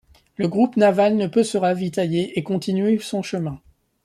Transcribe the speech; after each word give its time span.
Le 0.37 0.47
groupe 0.47 0.77
naval 0.77 1.15
ne 1.15 1.27
peut 1.27 1.43
se 1.43 1.59
ravitailler 1.59 2.31
et 2.39 2.41
continue 2.41 2.99
son 3.01 3.21
chemin. 3.21 3.61